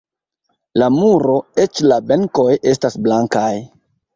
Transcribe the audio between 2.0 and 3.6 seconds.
benkoj estas blankaj.